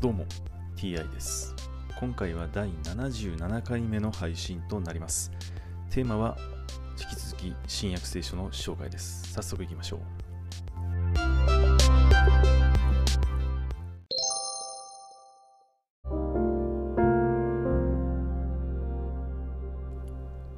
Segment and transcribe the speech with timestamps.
[0.00, 0.24] どうも
[0.76, 1.54] TI です。
[1.98, 5.30] 今回は第77回目の配信となります。
[5.90, 6.38] テーマは
[6.98, 9.30] 引き続き新約聖書の紹介です。
[9.34, 10.00] 早速いきましょう。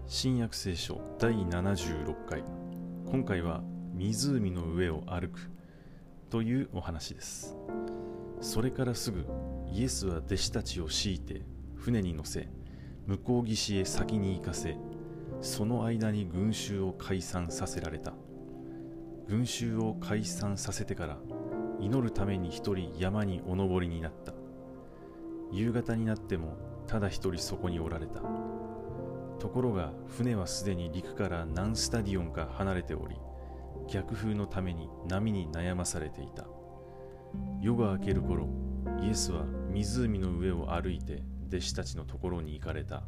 [0.06, 2.44] 新約聖書第76回。
[3.10, 3.60] 今回は
[3.92, 5.50] 湖の上を歩く
[6.30, 7.56] というお話です。
[8.42, 9.24] それからすぐ
[9.72, 11.42] イエスは弟子たちを強いて
[11.76, 12.48] 船に乗せ
[13.06, 14.76] 向こう岸へ先に行かせ
[15.40, 18.14] その間に群衆を解散させられた。
[19.28, 21.18] 群衆を解散させてから
[21.80, 24.32] 祈るために一人山にお登りになった。
[25.52, 26.56] 夕方になっても
[26.86, 28.20] ただ一人そこにおられた。
[29.38, 33.16] ところが船はすでに陸から何スタディオンか離れており
[33.88, 36.46] 逆風のために波に悩まされていた。
[37.60, 38.48] 夜が明ける頃
[39.02, 43.02] イエスは湖の上を歩いて弟子たちのところに行かれた。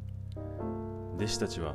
[1.16, 1.74] 弟子たちは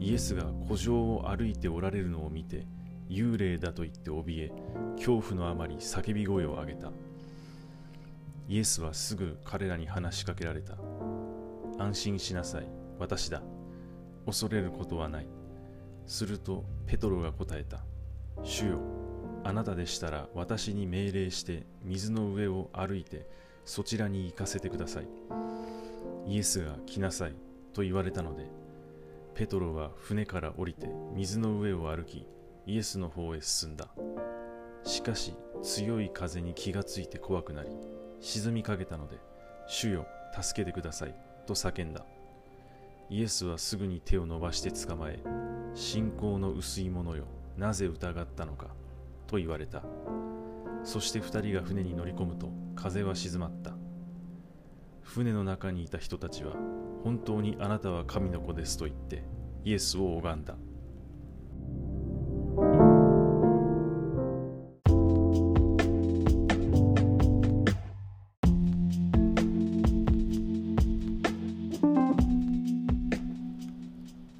[0.00, 2.66] イエスが古城を歩いておられるのを見て
[3.08, 4.52] 幽霊だと言って怯え
[4.96, 6.90] 恐怖のあまり叫び声を上げた。
[8.48, 10.74] イエスはすぐ彼らに話しかけられた。
[11.78, 12.66] 安心しなさい
[12.98, 13.42] 私だ。
[14.26, 15.26] 恐れることはない。
[16.06, 17.84] するとペトロが答えた。
[18.42, 18.91] 主よ
[19.44, 23.26] あなたでしたら私に命令して水の上を歩いて
[23.64, 25.08] そちらに行かせてください。
[26.26, 27.34] イエスが来なさい
[27.72, 28.46] と言われたので、
[29.34, 32.26] ペトロは船から降りて水の上を歩き、
[32.66, 33.88] イエスの方へ進んだ。
[34.84, 37.70] しかし強い風に気がついて怖くなり、
[38.20, 39.16] 沈みかけたので、
[39.66, 40.06] 主よ、
[40.40, 41.14] 助けてください
[41.46, 42.04] と叫んだ。
[43.10, 45.18] イエスはすぐに手を伸ばして捕まえ、
[45.74, 47.24] 信仰の薄い者よ、
[47.56, 48.68] なぜ疑ったのか
[49.32, 49.82] と言われた。
[50.84, 53.72] そして二人が船に乗り込むと風は静まった。
[55.00, 56.52] 船の中にいた人たちは
[57.02, 59.24] 本当にあなたは神の子ですと言って
[59.64, 60.54] イエスを拝んだ。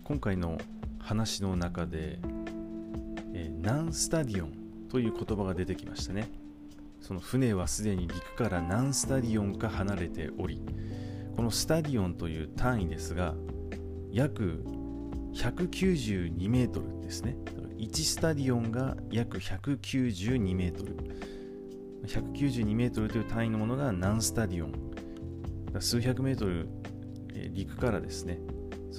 [0.05, 0.59] 今回の
[0.99, 2.19] 話の中で、
[3.33, 4.62] えー、ナンスタディオン
[4.93, 6.31] という言葉が出てきましたね。
[7.01, 10.63] その船はすでに陸から何スタディオンか離れており
[11.35, 13.35] このスタディオンという単位ですが
[14.13, 14.63] 約
[15.33, 17.39] 192メートルですね。
[17.79, 20.95] 1スタディオンが約192メートル。
[22.07, 24.73] 192メートルという単位のものが何スタディオン。
[25.81, 26.69] 数百メートル
[27.55, 28.39] 陸からですね。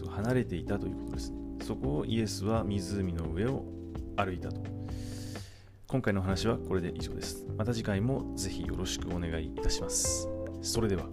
[0.10, 1.30] 離れていたということです。
[1.30, 3.64] ねそこをイエスは湖の上を
[4.18, 4.83] 歩いたと。
[5.94, 7.46] 今回の話はこれで以上です。
[7.56, 10.28] また次回もぜひよろしくお願いいたします。
[10.59, 11.06] それでは。